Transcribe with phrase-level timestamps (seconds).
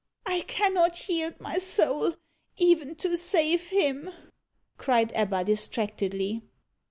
[0.25, 2.15] "I cannot yield my soul,
[2.57, 4.11] even to save him,"
[4.75, 6.41] cried Ebba distractedly.